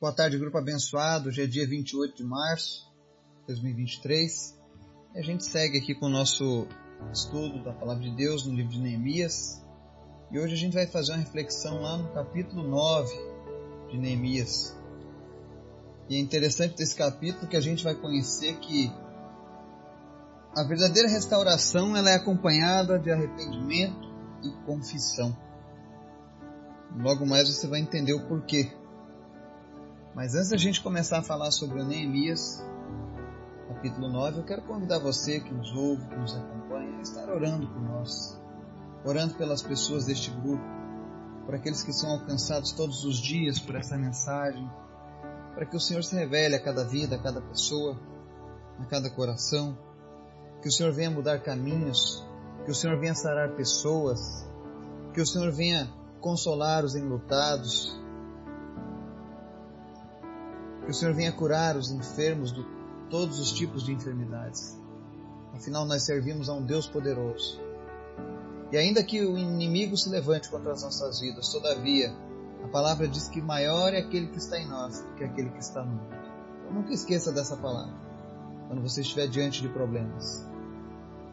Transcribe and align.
Boa 0.00 0.14
tarde, 0.14 0.38
grupo 0.38 0.56
abençoado. 0.56 1.28
Hoje 1.28 1.42
é 1.42 1.46
dia 1.46 1.68
28 1.68 2.16
de 2.16 2.24
março 2.24 2.90
de 3.40 3.48
2023. 3.48 4.58
E 5.14 5.18
a 5.18 5.22
gente 5.22 5.44
segue 5.44 5.76
aqui 5.76 5.94
com 5.94 6.06
o 6.06 6.08
nosso 6.08 6.66
estudo 7.12 7.62
da 7.62 7.74
Palavra 7.74 8.02
de 8.02 8.16
Deus 8.16 8.46
no 8.46 8.54
livro 8.54 8.72
de 8.72 8.80
Neemias. 8.80 9.62
E 10.32 10.38
hoje 10.38 10.54
a 10.54 10.56
gente 10.56 10.72
vai 10.72 10.86
fazer 10.86 11.12
uma 11.12 11.18
reflexão 11.18 11.82
lá 11.82 11.98
no 11.98 12.14
capítulo 12.14 12.66
9 12.66 13.12
de 13.90 13.98
Neemias. 13.98 14.74
E 16.08 16.16
é 16.16 16.18
interessante 16.18 16.78
desse 16.78 16.96
capítulo 16.96 17.46
que 17.46 17.58
a 17.58 17.60
gente 17.60 17.84
vai 17.84 17.94
conhecer 17.94 18.58
que 18.58 18.90
a 20.56 20.62
verdadeira 20.62 21.10
restauração 21.10 21.94
ela 21.94 22.08
é 22.08 22.14
acompanhada 22.14 22.98
de 22.98 23.10
arrependimento 23.10 24.08
e 24.42 24.50
confissão. 24.64 25.36
Logo 26.96 27.26
mais 27.26 27.50
você 27.50 27.66
vai 27.66 27.80
entender 27.80 28.14
o 28.14 28.26
porquê. 28.26 28.79
Mas 30.14 30.34
antes 30.34 30.50
da 30.50 30.56
gente 30.56 30.82
começar 30.82 31.18
a 31.18 31.22
falar 31.22 31.52
sobre 31.52 31.80
o 31.80 31.84
Neemias, 31.84 32.60
capítulo 33.68 34.08
9, 34.08 34.40
eu 34.40 34.44
quero 34.44 34.62
convidar 34.62 34.98
você 34.98 35.38
que 35.38 35.54
nos 35.54 35.72
ouve, 35.72 36.04
que 36.08 36.16
nos 36.16 36.34
acompanha, 36.34 36.98
a 36.98 37.00
estar 37.00 37.30
orando 37.30 37.68
por 37.68 37.80
nós, 37.80 38.40
orando 39.04 39.34
pelas 39.34 39.62
pessoas 39.62 40.06
deste 40.06 40.32
grupo, 40.32 40.64
por 41.46 41.54
aqueles 41.54 41.84
que 41.84 41.92
são 41.92 42.10
alcançados 42.10 42.72
todos 42.72 43.04
os 43.04 43.18
dias 43.18 43.60
por 43.60 43.76
essa 43.76 43.96
mensagem, 43.96 44.68
para 45.54 45.64
que 45.64 45.76
o 45.76 45.80
Senhor 45.80 46.02
se 46.02 46.16
revele 46.16 46.56
a 46.56 46.62
cada 46.62 46.84
vida, 46.84 47.14
a 47.14 47.22
cada 47.22 47.40
pessoa, 47.40 47.96
a 48.80 48.84
cada 48.86 49.08
coração, 49.10 49.78
que 50.60 50.68
o 50.68 50.72
Senhor 50.72 50.92
venha 50.92 51.10
mudar 51.10 51.38
caminhos, 51.40 52.26
que 52.64 52.70
o 52.72 52.74
Senhor 52.74 52.98
venha 52.98 53.14
sarar 53.14 53.54
pessoas, 53.54 54.44
que 55.14 55.20
o 55.20 55.26
Senhor 55.26 55.52
venha 55.52 55.88
consolar 56.20 56.84
os 56.84 56.96
enlutados, 56.96 58.00
que 60.90 60.96
o 60.96 60.98
Senhor 60.98 61.14
venha 61.14 61.30
curar 61.30 61.76
os 61.76 61.92
enfermos 61.92 62.52
de 62.52 62.66
todos 63.08 63.38
os 63.38 63.52
tipos 63.52 63.84
de 63.84 63.92
enfermidades. 63.92 64.76
Afinal, 65.54 65.84
nós 65.84 66.02
servimos 66.02 66.48
a 66.48 66.54
um 66.54 66.62
Deus 66.64 66.84
poderoso. 66.84 67.60
E 68.72 68.76
ainda 68.76 69.04
que 69.04 69.24
o 69.24 69.38
inimigo 69.38 69.96
se 69.96 70.08
levante 70.08 70.50
contra 70.50 70.72
as 70.72 70.82
nossas 70.82 71.20
vidas, 71.20 71.48
todavia, 71.48 72.12
a 72.64 72.68
palavra 72.68 73.06
diz 73.06 73.28
que 73.28 73.40
maior 73.40 73.94
é 73.94 73.98
aquele 73.98 74.26
que 74.26 74.38
está 74.38 74.58
em 74.58 74.66
nós 74.66 74.98
do 74.98 75.14
que 75.14 75.22
aquele 75.22 75.50
que 75.50 75.60
está 75.60 75.84
no 75.84 75.92
mundo. 75.92 76.16
Então, 76.60 76.74
nunca 76.74 76.92
esqueça 76.92 77.30
dessa 77.30 77.56
palavra 77.56 77.94
quando 78.66 78.82
você 78.82 79.00
estiver 79.02 79.28
diante 79.28 79.62
de 79.62 79.68
problemas. 79.68 80.44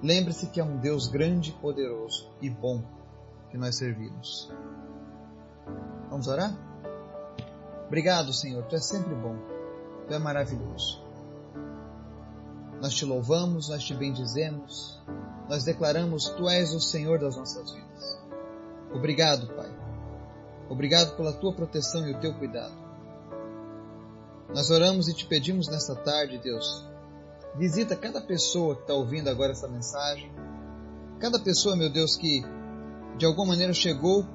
Lembre-se 0.03 0.52
que 0.52 0.59
é 0.59 0.64
um 0.64 0.77
Deus 0.77 1.08
grande, 1.08 1.52
poderoso 1.53 2.30
e 2.44 2.47
bom 2.47 2.83
que 3.49 3.58
nós 3.58 3.75
servimos. 3.75 4.53
Vamos 6.11 6.27
orar? 6.27 6.67
Obrigado, 7.88 8.33
Senhor, 8.33 8.63
tu 8.66 8.75
és 8.75 8.85
sempre 8.85 9.16
bom, 9.16 9.38
tu 10.07 10.13
é 10.13 10.19
maravilhoso. 10.19 11.02
Nós 12.81 12.93
te 12.93 13.05
louvamos, 13.05 13.69
nós 13.69 13.83
te 13.83 13.93
bendizemos, 13.93 15.02
nós 15.49 15.63
declaramos: 15.63 16.30
Tu 16.30 16.47
és 16.49 16.73
o 16.73 16.80
Senhor 16.80 17.17
das 17.17 17.35
nossas 17.35 17.71
vidas. 17.71 18.21
Obrigado, 18.93 19.47
Pai. 19.55 19.71
Obrigado 20.69 21.15
pela 21.15 21.31
tua 21.31 21.53
proteção 21.53 22.08
e 22.08 22.13
o 22.13 22.19
teu 22.19 22.33
cuidado. 22.33 22.75
Nós 24.53 24.69
oramos 24.69 25.08
e 25.08 25.13
te 25.13 25.25
pedimos 25.25 25.67
nesta 25.67 25.95
tarde, 25.95 26.38
Deus, 26.38 26.85
visita 27.55 27.95
cada 27.95 28.21
pessoa 28.21 28.75
que 28.75 28.81
está 28.81 28.93
ouvindo 28.93 29.30
agora 29.30 29.53
essa 29.53 29.67
mensagem, 29.67 30.31
cada 31.19 31.39
pessoa, 31.39 31.75
meu 31.75 31.89
Deus, 31.89 32.15
que 32.15 32.41
de 33.17 33.25
alguma 33.25 33.47
maneira 33.47 33.73
chegou 33.73 34.25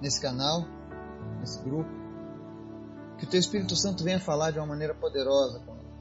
nesse 0.00 0.20
canal, 0.20 0.64
nesse 1.40 1.60
grupo, 1.62 2.01
que 3.22 3.26
o 3.26 3.30
Teu 3.30 3.38
Espírito 3.38 3.76
Santo 3.76 4.02
venha 4.02 4.18
falar 4.18 4.50
de 4.50 4.58
uma 4.58 4.66
maneira 4.66 4.92
poderosa 4.96 5.60
conosco. 5.60 5.92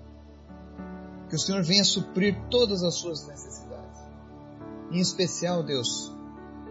Que 1.29 1.35
o 1.35 1.39
Senhor 1.39 1.63
venha 1.63 1.83
suprir 1.83 2.35
todas 2.49 2.81
as 2.81 2.95
suas 2.95 3.27
necessidades. 3.27 3.99
Em 4.89 4.99
especial, 4.99 5.61
Deus, 5.61 6.11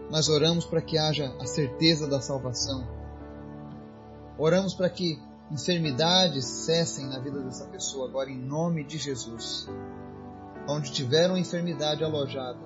nós 0.09 0.27
oramos 0.27 0.65
para 0.65 0.81
que 0.81 0.97
haja 0.97 1.33
a 1.39 1.45
certeza 1.45 2.05
da 2.05 2.19
salvação. 2.19 2.85
Oramos 4.37 4.73
para 4.73 4.89
que 4.89 5.17
enfermidades 5.49 6.45
cessem 6.45 7.05
na 7.07 7.19
vida 7.19 7.41
dessa 7.41 7.65
pessoa 7.67 8.09
agora 8.09 8.29
em 8.29 8.37
nome 8.37 8.83
de 8.83 8.97
Jesus. 8.97 9.69
Onde 10.67 10.91
tiver 10.91 11.29
uma 11.29 11.39
enfermidade 11.39 12.03
alojada, 12.03 12.59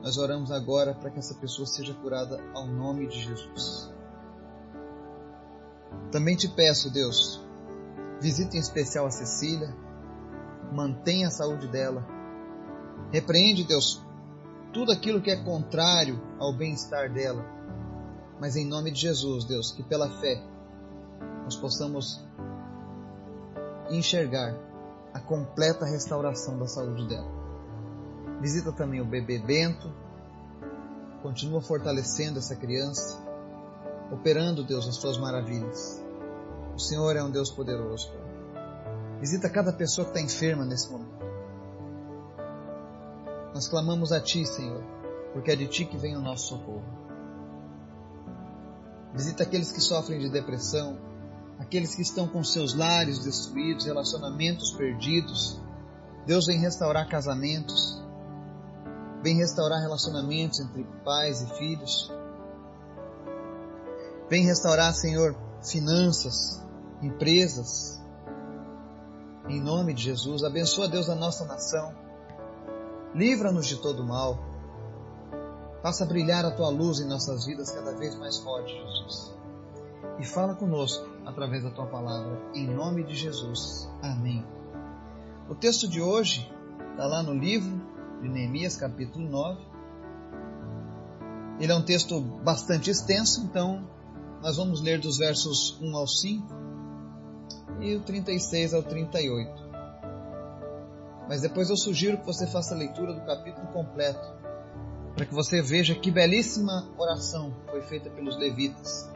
nós 0.00 0.16
oramos 0.18 0.52
agora 0.52 0.94
para 0.94 1.10
que 1.10 1.18
essa 1.18 1.34
pessoa 1.34 1.66
seja 1.66 1.94
curada 1.94 2.40
ao 2.54 2.68
nome 2.68 3.08
de 3.08 3.20
Jesus. 3.20 3.92
Também 6.10 6.36
te 6.36 6.48
peço, 6.48 6.92
Deus, 6.92 7.44
visita 8.20 8.56
em 8.56 8.60
especial 8.60 9.06
a 9.06 9.10
Cecília, 9.10 9.74
mantenha 10.72 11.28
a 11.28 11.30
saúde 11.30 11.68
dela. 11.68 12.06
Repreende, 13.10 13.64
Deus, 13.64 14.02
tudo 14.72 14.92
aquilo 14.92 15.20
que 15.20 15.30
é 15.30 15.36
contrário 15.36 16.20
ao 16.38 16.52
bem-estar 16.52 17.12
dela. 17.12 17.44
Mas 18.40 18.56
em 18.56 18.66
nome 18.66 18.90
de 18.90 19.00
Jesus, 19.00 19.44
Deus, 19.44 19.72
que 19.72 19.82
pela 19.82 20.10
fé 20.20 20.42
nós 21.44 21.56
possamos 21.56 22.24
enxergar 23.90 24.56
a 25.12 25.20
completa 25.20 25.84
restauração 25.84 26.58
da 26.58 26.66
saúde 26.66 27.06
dela. 27.06 27.28
Visita 28.40 28.72
também 28.72 29.00
o 29.00 29.04
bebê 29.04 29.38
Bento, 29.38 29.92
continua 31.22 31.62
fortalecendo 31.62 32.38
essa 32.38 32.56
criança, 32.56 33.23
operando, 34.10 34.64
Deus, 34.64 34.88
as 34.88 34.98
tuas 34.98 35.18
maravilhas. 35.18 36.02
O 36.74 36.78
Senhor 36.78 37.16
é 37.16 37.22
um 37.22 37.30
Deus 37.30 37.50
poderoso. 37.50 38.12
Visita 39.20 39.48
cada 39.48 39.72
pessoa 39.72 40.04
que 40.04 40.10
está 40.10 40.20
enferma 40.20 40.64
nesse 40.64 40.90
momento. 40.90 41.24
Nós 43.54 43.68
clamamos 43.68 44.10
a 44.10 44.20
Ti, 44.20 44.44
Senhor, 44.44 44.82
porque 45.32 45.52
é 45.52 45.56
de 45.56 45.66
Ti 45.68 45.84
que 45.84 45.96
vem 45.96 46.16
o 46.16 46.20
nosso 46.20 46.48
socorro. 46.48 46.84
Visita 49.14 49.44
aqueles 49.44 49.70
que 49.70 49.80
sofrem 49.80 50.18
de 50.18 50.28
depressão, 50.28 50.98
aqueles 51.58 51.94
que 51.94 52.02
estão 52.02 52.26
com 52.26 52.42
seus 52.42 52.74
lares 52.74 53.20
destruídos, 53.20 53.86
relacionamentos 53.86 54.72
perdidos. 54.72 55.60
Deus 56.26 56.46
vem 56.46 56.58
restaurar 56.58 57.08
casamentos, 57.08 58.02
vem 59.22 59.36
restaurar 59.36 59.80
relacionamentos 59.80 60.58
entre 60.58 60.84
pais 61.04 61.40
e 61.42 61.46
filhos. 61.56 62.12
Vem 64.28 64.44
restaurar, 64.46 64.92
Senhor, 64.94 65.36
finanças, 65.62 66.62
empresas. 67.02 68.02
Em 69.48 69.60
nome 69.60 69.92
de 69.92 70.02
Jesus, 70.02 70.42
abençoa 70.42 70.88
Deus 70.88 71.10
a 71.10 71.14
nossa 71.14 71.44
nação. 71.44 71.94
Livra-nos 73.14 73.66
de 73.66 73.76
todo 73.76 74.04
mal. 74.04 74.38
Faça 75.82 76.06
brilhar 76.06 76.44
a 76.46 76.50
tua 76.50 76.70
luz 76.70 77.00
em 77.00 77.06
nossas 77.06 77.44
vidas 77.44 77.70
cada 77.70 77.94
vez 77.94 78.16
mais 78.16 78.38
forte, 78.38 78.72
Jesus. 78.72 79.34
E 80.18 80.24
fala 80.24 80.54
conosco 80.54 81.06
através 81.26 81.62
da 81.62 81.70
tua 81.70 81.86
palavra, 81.86 82.40
em 82.54 82.66
nome 82.66 83.04
de 83.04 83.14
Jesus. 83.14 83.90
Amém. 84.02 84.44
O 85.50 85.54
texto 85.54 85.86
de 85.86 86.00
hoje 86.00 86.50
está 86.92 87.06
lá 87.06 87.22
no 87.22 87.34
livro 87.34 87.78
de 88.22 88.28
Neemias, 88.30 88.76
capítulo 88.76 89.28
9. 89.28 89.60
Ele 91.60 91.70
é 91.70 91.74
um 91.74 91.84
texto 91.84 92.18
bastante 92.20 92.90
extenso, 92.90 93.42
então 93.42 93.86
nós 94.44 94.58
vamos 94.58 94.82
ler 94.82 95.00
dos 95.00 95.16
versos 95.16 95.80
1 95.80 95.96
ao 95.96 96.06
5 96.06 96.46
e 97.80 97.96
o 97.96 98.02
36 98.02 98.74
ao 98.74 98.82
38. 98.82 99.50
Mas 101.26 101.40
depois 101.40 101.70
eu 101.70 101.78
sugiro 101.78 102.18
que 102.18 102.26
você 102.26 102.46
faça 102.46 102.74
a 102.74 102.76
leitura 102.76 103.14
do 103.14 103.22
capítulo 103.22 103.66
completo, 103.68 104.34
para 105.14 105.24
que 105.24 105.32
você 105.32 105.62
veja 105.62 105.94
que 105.94 106.10
belíssima 106.10 106.86
oração 106.98 107.54
foi 107.70 107.80
feita 107.80 108.10
pelos 108.10 108.36
levitas, 108.36 109.10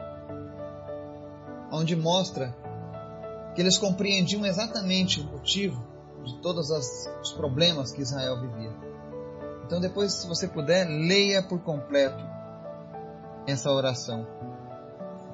onde 1.71 1.95
mostra 1.95 2.57
que 3.53 3.61
eles 3.61 3.77
compreendiam 3.77 4.43
exatamente 4.47 5.21
o 5.21 5.25
motivo 5.25 5.85
de 6.23 6.41
todos 6.41 6.71
os 7.21 7.31
problemas 7.33 7.91
que 7.91 8.01
Israel 8.01 8.41
vivia. 8.41 8.73
Então, 9.63 9.79
depois, 9.79 10.11
se 10.11 10.27
você 10.27 10.47
puder, 10.47 10.87
leia 10.87 11.43
por 11.43 11.59
completo 11.59 12.23
essa 13.45 13.69
oração. 13.69 14.25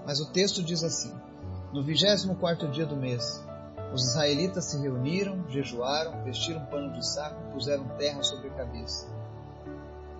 Mas 0.05 0.19
o 0.19 0.31
texto 0.31 0.63
diz 0.63 0.83
assim: 0.83 1.13
No 1.73 1.83
vigésimo 1.83 2.35
quarto 2.35 2.67
dia 2.67 2.85
do 2.85 2.95
mês, 2.95 3.43
os 3.93 4.03
israelitas 4.09 4.65
se 4.65 4.77
reuniram, 4.77 5.49
jejuaram, 5.49 6.23
vestiram 6.23 6.65
pano 6.65 6.93
de 6.93 7.05
saco 7.05 7.41
e 7.47 7.53
puseram 7.53 7.87
terra 7.97 8.21
sobre 8.23 8.49
a 8.49 8.53
cabeça. 8.53 9.07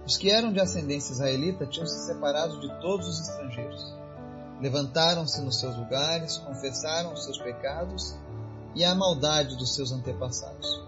Os 0.06 0.18
que 0.18 0.30
eram 0.30 0.54
de 0.54 0.60
ascendência 0.60 1.14
israelita 1.14 1.66
tinham 1.66 1.88
se 1.88 2.06
separado 2.06 2.60
de 2.60 2.70
todos 2.80 3.08
os 3.08 3.28
estrangeiros. 3.28 3.96
Levantaram-se 4.62 5.42
nos 5.42 5.60
seus 5.60 5.76
lugares, 5.76 6.38
confessaram 6.38 7.12
os 7.12 7.24
seus 7.26 7.38
pecados 7.38 8.16
e 8.74 8.84
a 8.84 8.94
maldade 8.96 9.58
dos 9.58 9.76
seus 9.76 9.92
antepassados. 9.92 10.84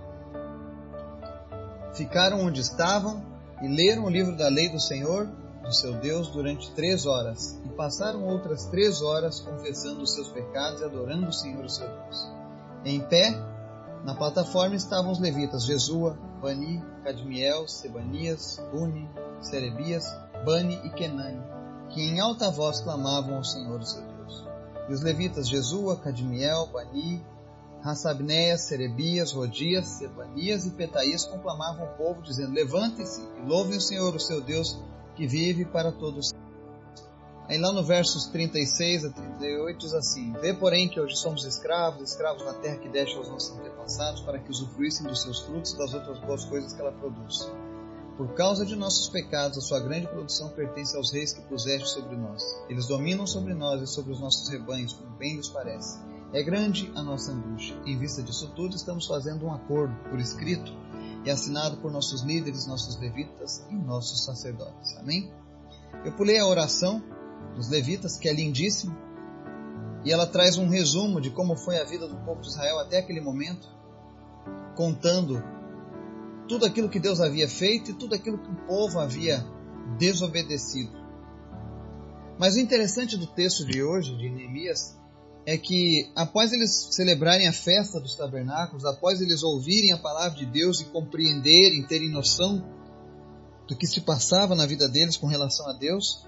Ficaram 1.94 2.42
onde 2.42 2.62
estavam 2.62 3.26
e 3.62 3.68
leram 3.68 4.06
o 4.06 4.10
livro 4.10 4.38
da 4.38 4.48
lei 4.48 4.70
do 4.70 4.80
Senhor, 4.80 5.28
do 5.68 5.76
seu 5.76 5.94
Deus 5.94 6.30
durante 6.30 6.72
três 6.72 7.06
horas, 7.06 7.60
e 7.66 7.70
passaram 7.70 8.26
outras 8.26 8.66
três 8.66 9.02
horas 9.02 9.42
confessando 9.42 10.02
os 10.02 10.14
seus 10.14 10.30
pecados 10.30 10.82
e 10.82 10.86
adorando 10.86 11.28
o 11.28 11.34
Senhor, 11.34 11.70
seu 11.70 11.88
Deus. 11.88 12.32
Em 12.86 13.02
pé, 13.02 13.32
na 14.04 14.16
plataforma 14.16 14.76
estavam 14.76 15.12
os 15.12 15.20
levitas 15.20 15.66
Jesua, 15.66 16.18
Bani, 16.42 16.82
Cadmiel, 17.04 17.68
Sebanias, 17.68 18.62
Buni, 18.72 19.10
Serebias, 19.42 20.06
Bani 20.46 20.80
e 20.86 20.90
Kenani, 20.92 21.44
que 21.90 22.02
em 22.02 22.20
alta 22.20 22.50
voz 22.50 22.80
clamavam 22.80 23.36
ao 23.36 23.44
Senhor, 23.44 23.84
seu 23.84 24.02
Deus. 24.02 24.48
E 24.88 24.94
os 24.94 25.02
levitas 25.02 25.50
Jesua, 25.50 25.98
Cadmiel, 25.98 26.68
Bani, 26.68 27.22
Rassabneias, 27.82 28.62
Serebias, 28.62 29.34
Rodias, 29.34 29.88
Sebanias 29.88 30.66
e 30.66 30.72
Petaías 30.72 31.26
conclamavam 31.26 31.86
o 31.86 31.98
povo, 31.98 32.22
dizendo: 32.22 32.54
Levantem-se 32.54 33.22
e 33.22 33.46
louvem 33.46 33.78
o 33.78 33.82
Senhor, 33.82 34.16
o 34.16 34.20
seu 34.20 34.42
Deus, 34.42 34.80
que 35.18 35.28
vive 35.28 35.66
para 35.66 35.92
todos. 35.92 36.32
Aí 37.50 37.58
lá 37.58 37.72
no 37.72 37.84
versos 37.84 38.28
36 38.28 39.06
a 39.06 39.10
38 39.10 39.80
diz 39.80 39.94
assim: 39.94 40.32
Vê, 40.34 40.54
porém, 40.54 40.88
que 40.88 41.00
hoje 41.00 41.16
somos 41.16 41.44
escravos, 41.44 42.12
escravos 42.12 42.46
na 42.46 42.54
terra 42.54 42.78
que 42.78 42.88
deixa 42.88 43.18
aos 43.18 43.28
nossos 43.28 43.58
antepassados, 43.58 44.22
para 44.22 44.38
que 44.38 44.52
usufruíssem 44.52 45.08
dos 45.08 45.22
seus 45.24 45.40
frutos 45.40 45.74
e 45.74 45.78
das 45.78 45.94
outras 45.94 46.20
boas 46.20 46.46
coisas 46.46 46.74
que 46.74 46.80
ela 46.80 46.92
produz. 46.92 47.50
Por 48.18 48.34
causa 48.34 48.66
de 48.66 48.76
nossos 48.76 49.10
pecados, 49.10 49.58
a 49.58 49.62
sua 49.62 49.80
grande 49.80 50.08
produção 50.08 50.50
pertence 50.50 50.96
aos 50.96 51.12
reis 51.12 51.34
que 51.34 51.42
puseste 51.42 51.90
sobre 51.90 52.16
nós. 52.16 52.44
Eles 52.68 52.88
dominam 52.88 53.26
sobre 53.26 53.54
nós 53.54 53.82
e 53.82 53.88
sobre 53.88 54.12
os 54.12 54.20
nossos 54.20 54.50
rebanhos, 54.50 54.94
como 54.94 55.16
bem 55.18 55.36
lhes 55.36 55.48
parece. 55.48 56.00
É 56.34 56.44
grande 56.44 56.92
a 56.96 57.02
nossa 57.02 57.32
angústia. 57.32 57.78
Em 57.86 57.98
vista 57.98 58.22
disso 58.22 58.52
tudo, 58.56 58.76
estamos 58.76 59.06
fazendo 59.06 59.46
um 59.46 59.54
acordo 59.54 59.96
por 60.10 60.20
escrito 60.20 60.74
e 61.28 61.32
assinado 61.32 61.78
por 61.78 61.92
nossos 61.92 62.22
líderes, 62.22 62.66
nossos 62.66 62.98
levitas 62.98 63.66
e 63.70 63.76
nossos 63.76 64.24
sacerdotes. 64.24 64.96
Amém? 64.98 65.30
Eu 66.06 66.14
pulei 66.14 66.40
a 66.40 66.48
oração 66.48 67.04
dos 67.54 67.70
levitas, 67.70 68.18
que 68.18 68.30
é 68.30 68.34
lindíssima, 68.34 68.98
e 70.06 70.12
ela 70.12 70.26
traz 70.26 70.58
um 70.58 70.70
resumo 70.70 71.20
de 71.20 71.30
como 71.30 71.58
foi 71.58 71.80
a 71.80 71.84
vida 71.84 72.08
do 72.08 72.16
povo 72.24 72.40
de 72.40 72.48
Israel 72.48 72.80
até 72.80 73.00
aquele 73.00 73.20
momento, 73.20 73.68
contando 74.74 75.44
tudo 76.48 76.66
aquilo 76.66 76.88
que 76.88 77.00
Deus 77.00 77.20
havia 77.20 77.50
feito 77.50 77.92
e 77.92 77.94
tudo 77.94 78.16
aquilo 78.16 78.38
que 78.38 78.50
o 78.50 78.56
povo 78.66 78.98
havia 78.98 79.46
desobedecido. 79.98 80.96
Mas 82.40 82.56
o 82.56 82.60
interessante 82.60 83.18
do 83.18 83.28
texto 83.28 83.66
de 83.66 83.84
hoje, 83.84 84.16
de 84.16 84.30
Neemias, 84.30 84.97
é 85.48 85.58
que 85.58 86.12
após 86.14 86.52
eles 86.52 86.90
celebrarem 86.92 87.48
a 87.48 87.54
festa 87.54 88.02
dos 88.02 88.16
tabernáculos, 88.16 88.84
após 88.84 89.22
eles 89.22 89.42
ouvirem 89.42 89.94
a 89.94 89.98
palavra 89.98 90.38
de 90.38 90.46
Deus 90.46 90.82
e 90.82 90.86
compreenderem, 90.86 91.88
terem 91.88 92.12
noção 92.12 92.62
do 93.66 93.74
que 93.74 93.88
se 93.88 94.02
passava 94.02 94.56
na 94.56 94.66
vida 94.66 94.90
deles 94.90 95.16
com 95.16 95.26
relação 95.26 95.66
a 95.70 95.72
Deus, 95.72 96.28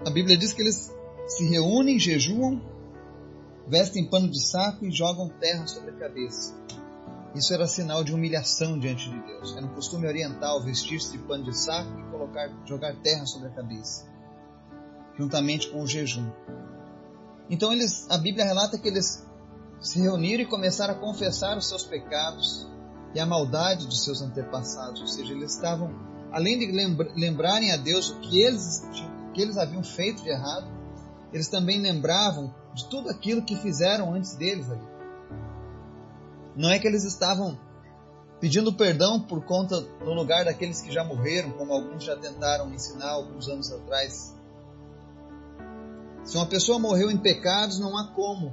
a 0.00 0.08
Bíblia 0.08 0.34
diz 0.34 0.54
que 0.54 0.62
eles 0.62 0.90
se 1.26 1.44
reúnem, 1.44 1.98
jejuam, 1.98 2.58
vestem 3.68 4.08
pano 4.08 4.30
de 4.30 4.42
saco 4.42 4.86
e 4.86 4.90
jogam 4.90 5.28
terra 5.28 5.66
sobre 5.66 5.90
a 5.90 5.94
cabeça. 5.98 6.54
Isso 7.34 7.52
era 7.52 7.66
sinal 7.66 8.02
de 8.02 8.14
humilhação 8.14 8.78
diante 8.78 9.10
de 9.10 9.20
Deus. 9.26 9.54
Era 9.54 9.66
um 9.66 9.74
costume 9.74 10.06
oriental 10.06 10.62
vestir-se 10.62 11.12
de 11.12 11.18
pano 11.18 11.44
de 11.44 11.54
saco 11.54 12.00
e 12.00 12.10
colocar, 12.10 12.50
jogar 12.64 12.96
terra 13.02 13.26
sobre 13.26 13.48
a 13.48 13.50
cabeça, 13.50 14.06
juntamente 15.18 15.68
com 15.68 15.82
o 15.82 15.86
jejum. 15.86 16.30
Então 17.48 17.72
eles, 17.72 18.06
a 18.10 18.18
Bíblia 18.18 18.44
relata 18.44 18.78
que 18.78 18.88
eles 18.88 19.24
se 19.80 20.00
reuniram 20.00 20.42
e 20.42 20.46
começaram 20.46 20.94
a 20.94 20.98
confessar 20.98 21.56
os 21.58 21.68
seus 21.68 21.84
pecados 21.84 22.66
e 23.14 23.20
a 23.20 23.26
maldade 23.26 23.86
de 23.86 23.98
seus 23.98 24.22
antepassados. 24.22 25.00
Ou 25.00 25.06
seja, 25.06 25.32
eles 25.32 25.54
estavam, 25.54 25.94
além 26.32 26.58
de 26.58 26.72
lembrarem 27.14 27.72
a 27.72 27.76
Deus 27.76 28.10
o 28.10 28.20
que 28.20 28.40
eles, 28.40 28.82
o 29.28 29.32
que 29.32 29.42
eles 29.42 29.58
haviam 29.58 29.82
feito 29.82 30.22
de 30.22 30.30
errado, 30.30 30.66
eles 31.32 31.48
também 31.48 31.80
lembravam 31.80 32.54
de 32.72 32.88
tudo 32.88 33.10
aquilo 33.10 33.44
que 33.44 33.56
fizeram 33.56 34.14
antes 34.14 34.34
deles 34.36 34.70
ali. 34.70 34.94
Não 36.56 36.70
é 36.70 36.78
que 36.78 36.86
eles 36.86 37.04
estavam 37.04 37.58
pedindo 38.40 38.72
perdão 38.72 39.20
por 39.20 39.44
conta 39.44 39.80
no 39.80 40.12
lugar 40.12 40.44
daqueles 40.44 40.80
que 40.80 40.92
já 40.92 41.04
morreram, 41.04 41.52
como 41.52 41.72
alguns 41.72 42.04
já 42.04 42.16
tentaram 42.16 42.72
ensinar 42.72 43.10
alguns 43.10 43.48
anos 43.48 43.72
atrás. 43.72 44.33
Se 46.24 46.36
uma 46.36 46.46
pessoa 46.46 46.78
morreu 46.78 47.10
em 47.10 47.18
pecados, 47.18 47.78
não 47.78 47.96
há 47.96 48.08
como 48.08 48.52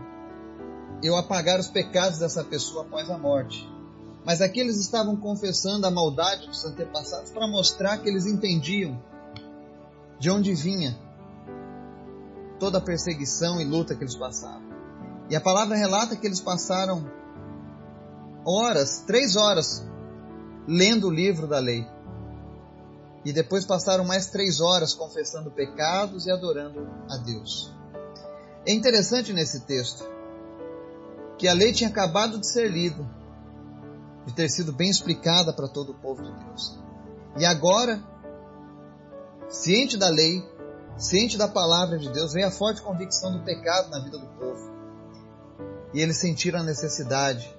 eu 1.02 1.16
apagar 1.16 1.60
os 1.60 1.68
pecados 1.68 2.20
dessa 2.20 2.44
pessoa 2.44 2.84
após 2.84 3.10
a 3.10 3.18
morte. 3.18 3.68
Mas 4.24 4.42
aqui 4.42 4.60
eles 4.60 4.78
estavam 4.78 5.16
confessando 5.16 5.88
a 5.88 5.92
maldade 5.92 6.48
dos 6.48 6.64
antepassados 6.64 7.32
para 7.32 7.48
mostrar 7.48 7.98
que 7.98 8.10
eles 8.10 8.26
entendiam 8.26 9.02
de 10.20 10.30
onde 10.30 10.54
vinha 10.54 10.96
toda 12.60 12.78
a 12.78 12.82
perseguição 12.82 13.60
e 13.60 13.66
luta 13.66 13.96
que 13.96 14.04
eles 14.04 14.16
passavam. 14.16 14.70
E 15.30 15.36
a 15.36 15.42
palavra 15.42 15.76
relata 15.76 16.16
que 16.16 16.28
eles 16.28 16.40
passaram 16.40 17.10
horas, 18.46 19.04
três 19.08 19.36
horas, 19.36 19.84
lendo 20.68 21.08
o 21.08 21.12
livro 21.12 21.48
da 21.48 21.58
lei. 21.58 21.88
E 23.24 23.32
depois 23.32 23.66
passaram 23.66 24.04
mais 24.04 24.28
três 24.28 24.60
horas 24.60 24.94
confessando 24.94 25.52
pecados 25.52 26.26
e 26.26 26.32
adorando 26.32 26.90
a 27.10 27.18
Deus. 27.18 27.72
É 28.66 28.74
interessante 28.74 29.32
nesse 29.34 29.62
texto 29.62 30.04
que 31.38 31.48
a 31.48 31.54
lei 31.54 31.74
tinha 31.74 31.90
acabado 31.90 32.40
de 32.40 32.48
ser 32.48 32.70
lida, 32.70 33.04
de 34.26 34.34
ter 34.34 34.50
sido 34.50 34.72
bem 34.72 34.90
explicada 34.90 35.52
para 35.54 35.68
todo 35.68 35.92
o 35.92 35.96
povo 35.96 36.22
de 36.22 36.32
Deus. 36.32 36.80
E 37.38 37.46
agora, 37.46 38.04
ciente 39.50 39.98
da 39.98 40.10
lei, 40.10 40.44
ciente 40.98 41.38
da 41.38 41.48
palavra 41.48 41.98
de 41.98 42.10
Deus, 42.10 42.34
vem 42.34 42.44
a 42.44 42.52
forte 42.52 42.82
convicção 42.82 43.32
do 43.32 43.44
pecado 43.44 43.90
na 43.90 44.00
vida 44.04 44.18
do 44.20 44.28
povo. 44.28 44.72
E 45.94 46.00
eles 46.00 46.18
sentiram 46.18 46.60
a 46.60 46.64
necessidade 46.64 47.52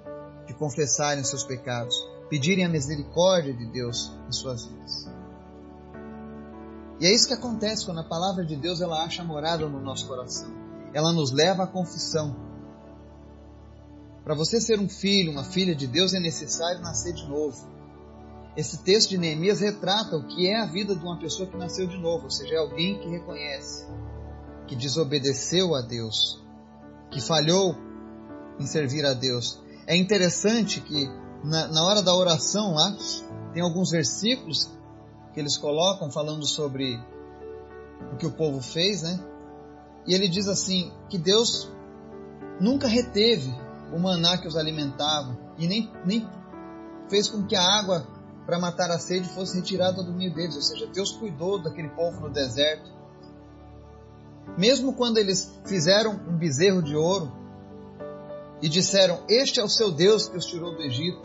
de 0.47 0.55
confessarem 0.55 1.25
seus 1.25 1.45
pecados, 1.45 1.97
pedirem 2.29 2.65
a 2.65 2.69
misericórdia 2.69 3.53
de 3.53 3.67
Deus 3.67 4.13
em 4.29 4.33
suas 4.33 4.65
vidas. 4.65 5.12
E 7.03 7.07
é 7.07 7.13
isso 7.13 7.27
que 7.27 7.35
acontece 7.35 7.85
quando 7.85 7.99
a 7.99 8.05
palavra 8.05 8.45
de 8.47 8.55
Deus 8.55 8.81
ela 8.81 9.03
acha 9.03 9.25
morada 9.25 9.69
no 9.69 9.81
nosso 9.81 10.07
coração. 10.07 10.49
Ela 10.95 11.13
nos 11.13 11.33
leva 11.33 11.65
à 11.65 11.67
confissão. 11.67 12.37
Para 14.23 14.37
você 14.37 14.61
ser 14.61 14.79
um 14.79 14.89
filho, 14.89 15.33
uma 15.33 15.43
filha 15.43 15.75
de 15.75 15.89
Deus, 15.89 16.15
é 16.15 16.21
necessário 16.21 16.81
nascer 16.81 17.13
de 17.13 17.29
novo. 17.29 17.69
Esse 18.57 18.85
texto 18.85 19.11
de 19.11 19.19
Neemias 19.19 19.59
retrata 19.59 20.17
o 20.17 20.29
que 20.29 20.47
é 20.47 20.61
a 20.61 20.67
vida 20.67 20.95
de 20.95 21.03
uma 21.03 21.19
pessoa 21.19 21.49
que 21.49 21.57
nasceu 21.57 21.89
de 21.89 21.99
novo, 21.99 22.27
ou 22.27 22.31
seja, 22.31 22.55
é 22.55 22.59
alguém 22.59 23.01
que 23.01 23.09
reconhece, 23.09 23.85
que 24.69 24.77
desobedeceu 24.77 25.75
a 25.75 25.81
Deus, 25.81 26.41
que 27.11 27.21
falhou 27.21 27.75
em 28.61 28.67
servir 28.67 29.05
a 29.05 29.13
Deus. 29.13 29.61
É 29.89 29.97
interessante 29.97 30.81
que 30.81 31.09
na, 31.43 31.67
na 31.67 31.85
hora 31.85 32.01
da 32.01 32.15
oração 32.15 32.75
lá, 32.75 32.97
tem 33.53 33.61
alguns 33.61 33.91
versículos 33.91 34.71
que 35.33 35.41
eles 35.41 35.57
colocam 35.57 36.11
falando 36.11 36.47
sobre 36.47 36.99
o 38.13 38.17
que 38.17 38.27
o 38.27 38.33
povo 38.33 38.61
fez, 38.61 39.03
né? 39.03 39.19
E 40.07 40.15
ele 40.15 40.29
diz 40.29 40.49
assim 40.49 40.93
que 41.09 41.17
Deus 41.17 41.71
nunca 42.61 42.87
reteve 42.87 43.53
o 43.93 43.99
maná 43.99 44.39
que 44.39 44.49
os 44.49 44.57
alimentava 44.57 45.39
e 45.59 45.67
nem, 45.67 45.91
nem 46.05 46.29
fez 47.09 47.29
com 47.29 47.47
que 47.47 47.55
a 47.55 47.63
água 47.63 48.07
para 48.47 48.59
matar 48.59 48.91
a 48.91 48.99
sede 48.99 49.29
fosse 49.29 49.57
retirada 49.57 50.03
do 50.03 50.13
meio 50.13 50.35
deles, 50.35 50.57
ou 50.57 50.63
seja, 50.63 50.87
Deus 50.89 51.13
cuidou 51.13 51.63
daquele 51.63 51.89
povo 51.91 52.21
no 52.21 52.31
deserto. 52.31 52.91
Mesmo 54.59 54.95
quando 54.95 55.19
eles 55.19 55.53
fizeram 55.65 56.13
um 56.13 56.37
bezerro 56.37 56.83
de 56.83 56.97
ouro 56.97 57.33
e 58.61 58.69
disseram: 58.69 59.23
Este 59.29 59.61
é 59.61 59.65
o 59.65 59.69
seu 59.69 59.93
Deus 59.93 60.29
que 60.29 60.37
os 60.37 60.47
tirou 60.47 60.75
do 60.75 60.83
Egito, 60.83 61.23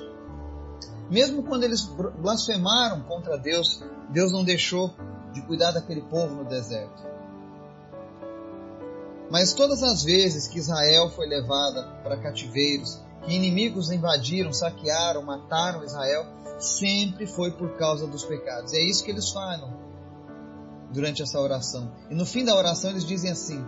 mesmo 1.09 1.43
quando 1.43 1.63
eles 1.63 1.83
blasfemaram 2.19 3.01
contra 3.03 3.37
Deus, 3.37 3.83
Deus 4.09 4.31
não 4.31 4.43
deixou 4.43 4.93
de 5.33 5.41
cuidar 5.41 5.71
daquele 5.71 6.01
povo 6.01 6.35
no 6.35 6.45
deserto. 6.45 7.05
Mas 9.29 9.53
todas 9.53 9.83
as 9.83 10.03
vezes 10.03 10.47
que 10.47 10.59
Israel 10.59 11.09
foi 11.09 11.27
levada 11.27 11.83
para 12.01 12.17
cativeiros, 12.17 13.01
que 13.23 13.33
inimigos 13.33 13.91
invadiram, 13.91 14.53
saquearam, 14.53 15.21
mataram 15.21 15.83
Israel, 15.83 16.25
sempre 16.59 17.27
foi 17.27 17.51
por 17.51 17.75
causa 17.77 18.07
dos 18.07 18.23
pecados. 18.23 18.73
É 18.73 18.79
isso 18.79 19.03
que 19.03 19.11
eles 19.11 19.29
falam 19.29 19.73
durante 20.91 21.21
essa 21.21 21.39
oração. 21.39 21.91
E 22.09 22.15
no 22.15 22.25
fim 22.25 22.45
da 22.45 22.55
oração 22.55 22.91
eles 22.91 23.03
dizem 23.03 23.31
assim: 23.31 23.65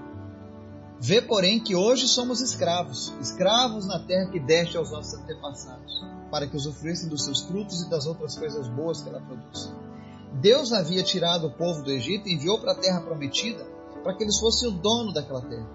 Vê, 0.99 1.21
porém, 1.21 1.59
que 1.59 1.75
hoje 1.75 2.07
somos 2.07 2.39
escravos, 2.39 3.13
escravos 3.19 3.85
na 3.85 3.99
terra 3.99 4.31
que 4.31 4.39
deste 4.39 4.77
aos 4.77 4.91
nossos 4.91 5.13
antepassados 5.15 6.03
para 6.31 6.47
que 6.47 6.55
usufruíssem 6.55 7.09
dos 7.09 7.25
seus 7.25 7.41
frutos 7.41 7.81
e 7.81 7.89
das 7.89 8.05
outras 8.05 8.37
coisas 8.37 8.67
boas 8.69 9.01
que 9.01 9.09
ela 9.09 9.19
produz. 9.19 9.73
Deus 10.33 10.71
havia 10.71 11.03
tirado 11.03 11.47
o 11.47 11.51
povo 11.51 11.81
do 11.81 11.91
Egito 11.91 12.27
e 12.27 12.33
enviou 12.35 12.59
para 12.59 12.73
a 12.73 12.75
terra 12.75 13.01
prometida 13.01 13.65
para 14.03 14.15
que 14.15 14.23
eles 14.23 14.39
fossem 14.39 14.69
o 14.69 14.71
dono 14.71 15.13
daquela 15.13 15.41
terra. 15.41 15.67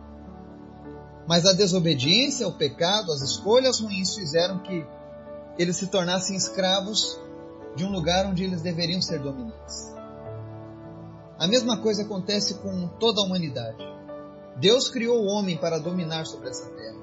Mas 1.27 1.47
a 1.47 1.53
desobediência, 1.53 2.47
o 2.47 2.53
pecado, 2.53 3.13
as 3.13 3.23
escolhas 3.23 3.81
ruins 3.81 4.15
fizeram 4.15 4.59
que 4.59 4.87
eles 5.59 5.77
se 5.77 5.87
tornassem 5.87 6.37
escravos 6.37 7.19
de 7.77 7.85
um 7.85 7.91
lugar 7.91 8.27
onde 8.27 8.45
eles 8.45 8.63
deveriam 8.63 9.01
ser 9.01 9.21
dominantes. 9.21 9.93
A 11.39 11.47
mesma 11.47 11.79
coisa 11.79 12.03
acontece 12.03 12.55
com 12.55 12.89
toda 13.01 13.21
a 13.21 13.25
humanidade. 13.25 13.85
Deus 14.57 14.89
criou 14.89 15.23
o 15.23 15.27
homem 15.27 15.57
para 15.57 15.79
dominar 15.79 16.27
sobre 16.27 16.49
essa 16.49 16.69
terra, 16.71 16.99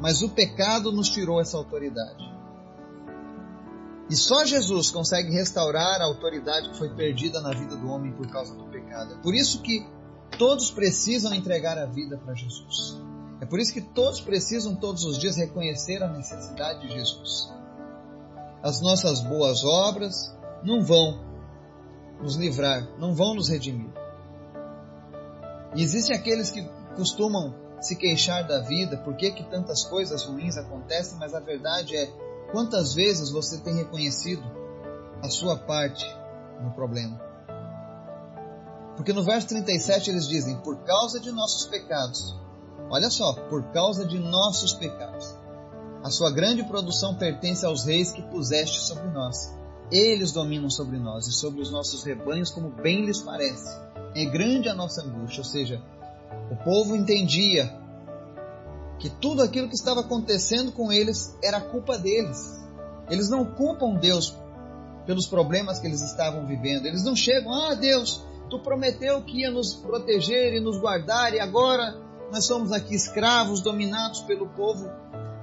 mas 0.00 0.22
o 0.22 0.30
pecado 0.30 0.90
nos 0.90 1.08
tirou 1.08 1.40
essa 1.40 1.56
autoridade. 1.56 2.35
E 4.08 4.14
só 4.14 4.44
Jesus 4.44 4.90
consegue 4.90 5.32
restaurar 5.32 6.00
a 6.00 6.04
autoridade 6.04 6.70
que 6.70 6.78
foi 6.78 6.90
perdida 6.90 7.40
na 7.40 7.50
vida 7.50 7.76
do 7.76 7.88
homem 7.88 8.12
por 8.12 8.28
causa 8.28 8.54
do 8.54 8.64
pecado. 8.64 9.14
É 9.14 9.16
por 9.16 9.34
isso 9.34 9.60
que 9.62 9.84
todos 10.38 10.70
precisam 10.70 11.34
entregar 11.34 11.76
a 11.76 11.86
vida 11.86 12.16
para 12.16 12.34
Jesus. 12.34 12.96
É 13.40 13.46
por 13.46 13.58
isso 13.58 13.72
que 13.72 13.80
todos 13.80 14.20
precisam 14.20 14.74
todos 14.76 15.04
os 15.04 15.18
dias 15.18 15.36
reconhecer 15.36 16.02
a 16.02 16.08
necessidade 16.08 16.86
de 16.86 16.94
Jesus. 16.94 17.52
As 18.62 18.80
nossas 18.80 19.20
boas 19.20 19.64
obras 19.64 20.34
não 20.62 20.82
vão 20.82 21.20
nos 22.20 22.36
livrar, 22.36 22.88
não 22.98 23.14
vão 23.14 23.34
nos 23.34 23.48
redimir. 23.48 23.90
E 25.74 25.82
existem 25.82 26.16
aqueles 26.16 26.50
que 26.50 26.66
costumam 26.94 27.54
se 27.80 27.94
queixar 27.96 28.46
da 28.46 28.60
vida, 28.60 28.96
por 28.96 29.16
que, 29.16 29.30
que 29.30 29.44
tantas 29.44 29.84
coisas 29.84 30.24
ruins 30.24 30.56
acontecem, 30.56 31.18
mas 31.18 31.34
a 31.34 31.40
verdade 31.40 31.94
é 31.94 32.10
quantas 32.50 32.94
vezes 32.94 33.30
você 33.30 33.58
tem 33.58 33.76
reconhecido 33.76 34.42
a 35.22 35.28
sua 35.28 35.56
parte 35.56 36.04
no 36.62 36.72
problema. 36.72 37.20
Porque 38.96 39.12
no 39.12 39.22
verso 39.22 39.48
37 39.48 40.10
eles 40.10 40.26
dizem: 40.26 40.56
Por 40.58 40.78
causa 40.84 41.20
de 41.20 41.30
nossos 41.30 41.66
pecados, 41.66 42.34
olha 42.90 43.10
só, 43.10 43.34
por 43.48 43.64
causa 43.72 44.06
de 44.06 44.18
nossos 44.18 44.72
pecados, 44.74 45.36
a 46.02 46.10
sua 46.10 46.30
grande 46.30 46.64
produção 46.64 47.14
pertence 47.16 47.64
aos 47.66 47.84
reis 47.84 48.12
que 48.12 48.22
puseste 48.22 48.80
sobre 48.80 49.08
nós. 49.10 49.54
Eles 49.90 50.32
dominam 50.32 50.68
sobre 50.68 50.98
nós 50.98 51.28
e 51.28 51.32
sobre 51.32 51.60
os 51.60 51.70
nossos 51.70 52.02
rebanhos 52.02 52.50
como 52.50 52.70
bem 52.70 53.04
lhes 53.04 53.20
parece. 53.20 53.68
É 54.14 54.24
grande 54.24 54.68
a 54.68 54.74
nossa 54.74 55.02
angústia, 55.02 55.40
ou 55.40 55.44
seja, 55.44 55.80
o 56.50 56.56
povo 56.64 56.96
entendia 56.96 57.72
que 58.98 59.10
tudo 59.10 59.42
aquilo 59.42 59.68
que 59.68 59.74
estava 59.74 60.00
acontecendo 60.00 60.72
com 60.72 60.92
eles 60.92 61.36
era 61.42 61.60
culpa 61.60 61.98
deles. 61.98 62.54
Eles 63.10 63.28
não 63.28 63.44
culpam 63.44 63.94
Deus 63.94 64.34
pelos 65.04 65.26
problemas 65.26 65.78
que 65.78 65.86
eles 65.86 66.02
estavam 66.02 66.46
vivendo. 66.46 66.86
Eles 66.86 67.04
não 67.04 67.14
chegam, 67.14 67.52
ah 67.52 67.74
Deus, 67.74 68.22
tu 68.50 68.58
prometeu 68.58 69.22
que 69.22 69.40
ia 69.40 69.50
nos 69.50 69.74
proteger 69.74 70.54
e 70.54 70.60
nos 70.60 70.78
guardar 70.78 71.34
e 71.34 71.40
agora 71.40 71.96
nós 72.32 72.44
somos 72.44 72.72
aqui 72.72 72.94
escravos, 72.94 73.60
dominados 73.60 74.20
pelo 74.22 74.48
povo 74.48 74.88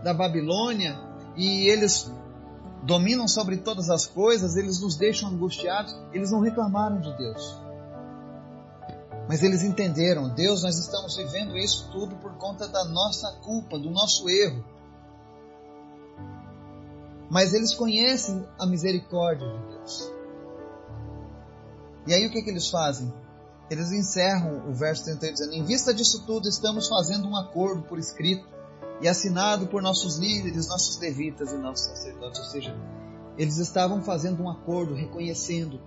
da 0.04 0.14
Babilônia 0.14 1.00
e 1.36 1.70
eles 1.70 2.12
dominam 2.84 3.28
sobre 3.28 3.58
todas 3.58 3.90
as 3.90 4.06
coisas, 4.06 4.58
eles 4.58 4.82
nos 4.82 4.98
deixam 4.98 5.30
angustiados. 5.30 5.96
Eles 6.12 6.32
não 6.32 6.42
reclamaram 6.42 7.00
de 7.00 7.16
Deus. 7.18 7.63
Mas 9.28 9.42
eles 9.42 9.64
entenderam, 9.64 10.30
Deus, 10.30 10.64
nós 10.64 10.78
estamos 10.78 11.16
vivendo 11.16 11.58
isso 11.58 11.90
tudo 11.92 12.16
por 12.18 12.34
conta 12.34 12.68
da 12.68 12.84
nossa 12.86 13.32
culpa, 13.42 13.80
do 13.80 13.90
nosso 13.90 14.30
erro. 14.30 14.64
Mas 17.30 17.54
eles 17.54 17.74
conhecem 17.74 18.46
a 18.60 18.66
misericórdia 18.66 19.48
de 19.48 19.76
Deus. 19.76 20.12
E 22.06 22.14
aí 22.14 22.28
o 22.28 22.32
que, 22.32 22.42
que 22.42 22.50
eles 22.50 22.70
fazem? 22.70 23.12
Eles 23.70 23.92
encerram 23.92 24.70
o 24.70 24.74
verso 24.74 25.06
38 25.06 25.34
dizendo: 25.34 25.54
Em 25.54 25.64
vista 25.64 25.94
disso 25.94 26.26
tudo, 26.26 26.50
estamos 26.50 26.88
fazendo 26.88 27.28
um 27.28 27.36
acordo 27.36 27.84
por 27.84 27.98
escrito 27.98 28.46
e 29.02 29.08
assinado 29.08 29.68
por 29.68 29.82
nossos 29.82 30.18
líderes, 30.18 30.68
nossos 30.68 31.00
levitas 31.00 31.52
e 31.54 31.58
nossos 31.58 31.86
sacerdotes. 31.88 32.40
Ou 32.40 32.46
seja, 32.46 32.76
eles 33.38 33.58
estavam 33.58 34.04
fazendo 34.04 34.44
um 34.44 34.50
acordo, 34.50 34.94
reconhecendo 34.94 35.80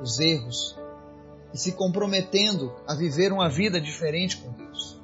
os 0.00 0.18
erros, 0.20 0.76
e 1.54 1.58
se 1.58 1.70
comprometendo 1.70 2.74
a 2.84 2.96
viver 2.96 3.32
uma 3.32 3.48
vida 3.48 3.80
diferente 3.80 4.38
com 4.38 4.50
Deus. 4.50 5.00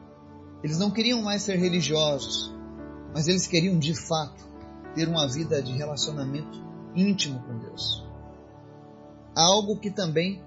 Eles 0.64 0.78
não 0.78 0.90
queriam 0.90 1.22
mais 1.22 1.42
ser 1.42 1.56
religiosos, 1.56 2.52
mas 3.14 3.28
eles 3.28 3.46
queriam 3.46 3.78
de 3.78 3.94
fato 3.94 4.50
ter 4.96 5.08
uma 5.08 5.28
vida 5.28 5.62
de 5.62 5.72
relacionamento 5.72 6.58
íntimo 6.94 7.40
com 7.44 7.56
Deus. 7.56 8.04
Algo 9.34 9.78
que 9.78 9.92
também 9.92 10.42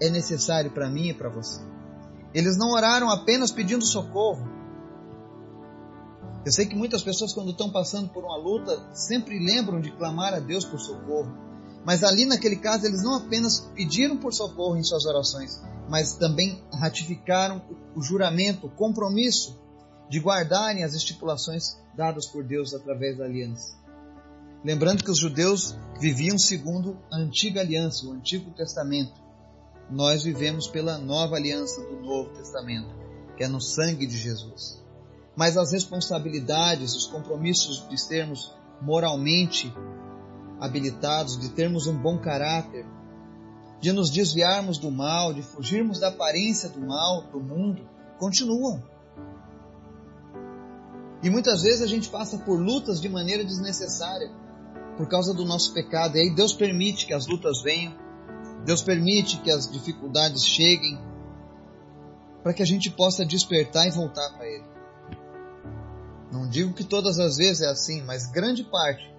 é 0.00 0.08
necessário 0.08 0.70
para 0.70 0.88
mim 0.88 1.10
e 1.10 1.14
para 1.14 1.28
você. 1.28 1.60
Eles 2.32 2.56
não 2.56 2.72
oraram 2.72 3.10
apenas 3.10 3.52
pedindo 3.52 3.84
socorro. 3.84 4.50
Eu 6.46 6.50
sei 6.50 6.64
que 6.64 6.74
muitas 6.74 7.02
pessoas, 7.02 7.34
quando 7.34 7.50
estão 7.50 7.70
passando 7.70 8.08
por 8.08 8.24
uma 8.24 8.36
luta, 8.36 8.88
sempre 8.94 9.38
lembram 9.38 9.82
de 9.82 9.92
clamar 9.92 10.32
a 10.32 10.40
Deus 10.40 10.64
por 10.64 10.80
socorro. 10.80 11.41
Mas 11.84 12.04
ali 12.04 12.24
naquele 12.24 12.56
caso 12.56 12.86
eles 12.86 13.02
não 13.02 13.14
apenas 13.14 13.60
pediram 13.74 14.16
por 14.16 14.32
socorro 14.32 14.76
em 14.76 14.84
suas 14.84 15.04
orações, 15.04 15.60
mas 15.88 16.16
também 16.16 16.62
ratificaram 16.72 17.60
o 17.96 18.02
juramento, 18.02 18.66
o 18.66 18.70
compromisso 18.70 19.60
de 20.08 20.20
guardarem 20.20 20.84
as 20.84 20.94
estipulações 20.94 21.76
dadas 21.96 22.26
por 22.26 22.44
Deus 22.44 22.72
através 22.72 23.18
da 23.18 23.24
aliança. 23.24 23.74
Lembrando 24.64 25.02
que 25.02 25.10
os 25.10 25.18
judeus 25.18 25.76
viviam 26.00 26.38
segundo 26.38 26.96
a 27.10 27.16
antiga 27.16 27.60
aliança, 27.60 28.06
o 28.06 28.12
Antigo 28.12 28.50
Testamento. 28.52 29.20
Nós 29.90 30.22
vivemos 30.22 30.68
pela 30.68 30.98
nova 30.98 31.34
aliança 31.34 31.82
do 31.82 32.00
Novo 32.00 32.30
Testamento, 32.30 32.94
que 33.36 33.42
é 33.42 33.48
no 33.48 33.60
sangue 33.60 34.06
de 34.06 34.16
Jesus. 34.16 34.80
Mas 35.34 35.56
as 35.56 35.72
responsabilidades, 35.72 36.94
os 36.94 37.06
compromissos 37.06 37.88
de 37.88 37.98
sermos 37.98 38.54
moralmente 38.80 39.72
habilitados, 40.62 41.36
de 41.36 41.48
termos 41.48 41.88
um 41.88 41.98
bom 41.98 42.18
caráter, 42.18 42.86
de 43.80 43.90
nos 43.90 44.10
desviarmos 44.10 44.78
do 44.78 44.92
mal, 44.92 45.34
de 45.34 45.42
fugirmos 45.42 45.98
da 45.98 46.08
aparência 46.08 46.68
do 46.68 46.80
mal, 46.80 47.22
do 47.32 47.40
mundo, 47.40 47.82
continuam. 48.16 48.80
E 51.20 51.28
muitas 51.28 51.62
vezes 51.62 51.82
a 51.82 51.86
gente 51.88 52.08
passa 52.08 52.38
por 52.38 52.60
lutas 52.60 53.00
de 53.00 53.08
maneira 53.08 53.44
desnecessária 53.44 54.30
por 54.96 55.08
causa 55.08 55.34
do 55.34 55.44
nosso 55.44 55.74
pecado. 55.74 56.16
E 56.16 56.20
aí 56.20 56.30
Deus 56.30 56.52
permite 56.52 57.06
que 57.06 57.12
as 57.12 57.26
lutas 57.26 57.60
venham, 57.62 57.92
Deus 58.64 58.82
permite 58.82 59.38
que 59.38 59.50
as 59.50 59.68
dificuldades 59.68 60.46
cheguem, 60.46 60.96
para 62.40 62.54
que 62.54 62.62
a 62.62 62.66
gente 62.66 62.88
possa 62.88 63.26
despertar 63.26 63.88
e 63.88 63.90
voltar 63.90 64.30
para 64.30 64.46
Ele. 64.46 64.64
Não 66.30 66.48
digo 66.48 66.72
que 66.72 66.84
todas 66.84 67.18
as 67.18 67.36
vezes 67.36 67.62
é 67.62 67.66
assim, 67.68 68.00
mas 68.02 68.30
grande 68.30 68.62
parte 68.62 69.11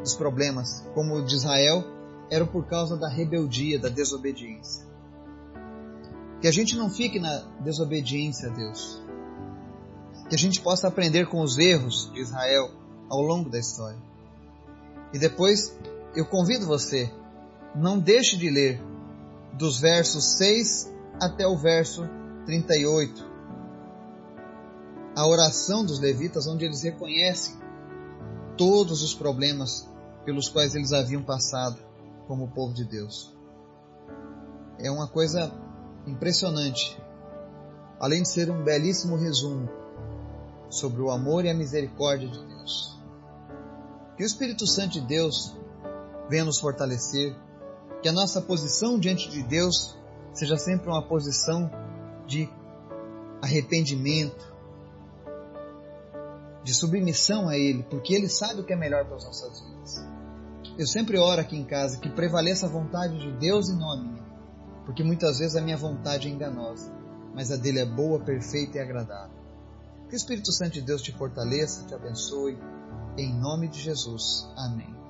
dos 0.00 0.14
problemas, 0.14 0.84
como 0.94 1.16
o 1.16 1.24
de 1.24 1.34
Israel, 1.34 1.84
eram 2.30 2.46
por 2.46 2.66
causa 2.66 2.96
da 2.96 3.08
rebeldia, 3.08 3.78
da 3.78 3.88
desobediência. 3.88 4.84
Que 6.40 6.48
a 6.48 6.52
gente 6.52 6.76
não 6.76 6.90
fique 6.90 7.18
na 7.18 7.44
desobediência 7.60 8.50
a 8.50 8.52
Deus. 8.52 9.02
Que 10.28 10.34
a 10.34 10.38
gente 10.38 10.60
possa 10.60 10.88
aprender 10.88 11.26
com 11.26 11.40
os 11.40 11.58
erros 11.58 12.10
de 12.12 12.20
Israel 12.20 12.70
ao 13.08 13.20
longo 13.20 13.48
da 13.48 13.58
história. 13.58 13.98
E 15.12 15.18
depois 15.18 15.76
eu 16.14 16.24
convido 16.24 16.66
você, 16.66 17.12
não 17.74 17.98
deixe 17.98 18.36
de 18.36 18.50
ler 18.50 18.80
dos 19.52 19.80
versos 19.80 20.36
6 20.38 20.92
até 21.20 21.46
o 21.46 21.56
verso 21.56 22.08
38. 22.46 23.34
A 25.16 25.26
oração 25.26 25.84
dos 25.84 26.00
levitas, 26.00 26.46
onde 26.46 26.64
eles 26.64 26.82
reconhecem 26.82 27.63
todos 28.56 29.02
os 29.02 29.14
problemas 29.14 29.88
pelos 30.24 30.48
quais 30.48 30.74
eles 30.74 30.92
haviam 30.92 31.22
passado 31.22 31.78
como 32.26 32.48
povo 32.48 32.72
de 32.72 32.84
Deus. 32.84 33.34
É 34.78 34.90
uma 34.90 35.06
coisa 35.06 35.52
impressionante. 36.06 37.00
Além 38.00 38.22
de 38.22 38.28
ser 38.28 38.50
um 38.50 38.62
belíssimo 38.62 39.16
resumo 39.16 39.68
sobre 40.68 41.00
o 41.00 41.10
amor 41.10 41.44
e 41.44 41.50
a 41.50 41.54
misericórdia 41.54 42.28
de 42.28 42.44
Deus. 42.44 42.98
Que 44.16 44.22
o 44.22 44.26
Espírito 44.26 44.66
Santo 44.66 44.92
de 44.92 45.00
Deus 45.02 45.54
venha 46.28 46.44
nos 46.44 46.58
fortalecer, 46.58 47.36
que 48.02 48.08
a 48.08 48.12
nossa 48.12 48.40
posição 48.40 48.98
diante 48.98 49.30
de 49.30 49.42
Deus 49.42 49.96
seja 50.32 50.56
sempre 50.56 50.88
uma 50.88 51.06
posição 51.06 51.70
de 52.26 52.48
arrependimento, 53.40 54.53
de 56.64 56.74
submissão 56.74 57.48
a 57.48 57.56
Ele, 57.56 57.82
porque 57.84 58.14
Ele 58.14 58.28
sabe 58.28 58.60
o 58.60 58.64
que 58.64 58.72
é 58.72 58.76
melhor 58.76 59.04
para 59.04 59.16
as 59.16 59.24
nossas 59.24 59.60
vidas. 59.60 60.04
Eu 60.78 60.86
sempre 60.86 61.18
oro 61.18 61.40
aqui 61.40 61.56
em 61.56 61.64
casa 61.64 61.98
que 61.98 62.08
prevaleça 62.08 62.66
a 62.66 62.68
vontade 62.68 63.18
de 63.18 63.30
Deus 63.32 63.68
e 63.68 63.74
não 63.74 63.92
a 63.92 63.96
minha, 63.96 64.24
porque 64.86 65.04
muitas 65.04 65.38
vezes 65.38 65.54
a 65.54 65.60
minha 65.60 65.76
vontade 65.76 66.26
é 66.26 66.30
enganosa, 66.30 66.90
mas 67.34 67.52
a 67.52 67.56
dele 67.56 67.80
é 67.80 67.86
boa, 67.86 68.18
perfeita 68.18 68.78
e 68.78 68.80
agradável. 68.80 69.36
Que 70.08 70.14
o 70.14 70.16
Espírito 70.16 70.50
Santo 70.52 70.72
de 70.72 70.82
Deus 70.82 71.02
te 71.02 71.12
fortaleça, 71.12 71.86
te 71.86 71.94
abençoe, 71.94 72.58
em 73.16 73.32
nome 73.34 73.68
de 73.68 73.80
Jesus. 73.80 74.48
Amém. 74.56 75.03